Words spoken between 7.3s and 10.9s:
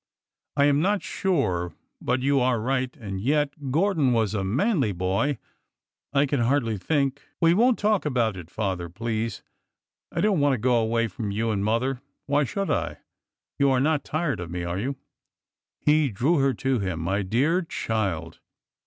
We won't talk about it, father, please. I don't want to go